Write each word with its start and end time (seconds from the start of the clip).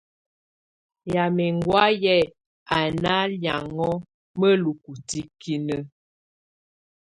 Ymɛ̀á 1.11 1.25
ɛŋgɔ̀áyɛ 1.49 2.15
á 2.75 2.77
ná 3.01 3.15
lɛ̀áŋɔ 3.39 3.89
mǝ́lukǝ́ 4.39 4.95
tikinǝ. 5.07 5.77